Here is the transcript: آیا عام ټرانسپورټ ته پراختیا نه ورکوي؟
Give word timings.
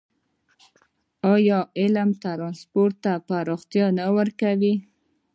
آیا 1.33 1.59
عام 1.81 2.09
ټرانسپورټ 2.23 2.93
ته 3.03 3.11
پراختیا 3.27 3.85
نه 3.97 4.05
ورکوي؟ 4.17 4.73